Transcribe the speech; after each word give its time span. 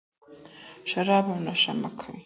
شراب 0.89 1.25
او 1.29 1.37
نشه 1.47 1.73
مه 1.81 1.89
کوئ. 1.99 2.17